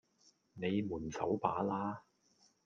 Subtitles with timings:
[0.55, 2.05] 你們走吧啦!